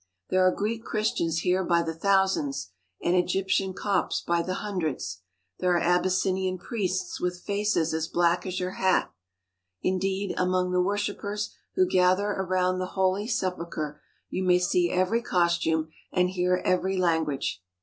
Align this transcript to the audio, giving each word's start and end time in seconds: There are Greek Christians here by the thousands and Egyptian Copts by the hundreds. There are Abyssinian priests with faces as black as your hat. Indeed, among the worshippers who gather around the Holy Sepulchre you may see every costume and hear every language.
There 0.31 0.43
are 0.43 0.51
Greek 0.51 0.83
Christians 0.83 1.41
here 1.41 1.63
by 1.63 1.83
the 1.83 1.93
thousands 1.93 2.71
and 3.03 3.15
Egyptian 3.15 3.75
Copts 3.75 4.19
by 4.21 4.41
the 4.41 4.55
hundreds. 4.55 5.19
There 5.59 5.75
are 5.75 5.79
Abyssinian 5.79 6.57
priests 6.57 7.19
with 7.21 7.43
faces 7.43 7.93
as 7.93 8.07
black 8.07 8.43
as 8.47 8.59
your 8.59 8.77
hat. 8.81 9.13
Indeed, 9.83 10.33
among 10.37 10.71
the 10.71 10.81
worshippers 10.81 11.53
who 11.75 11.85
gather 11.87 12.29
around 12.29 12.79
the 12.79 12.87
Holy 12.97 13.27
Sepulchre 13.27 14.01
you 14.31 14.43
may 14.43 14.57
see 14.57 14.89
every 14.89 15.21
costume 15.21 15.91
and 16.11 16.31
hear 16.31 16.63
every 16.65 16.97
language. 16.97 17.61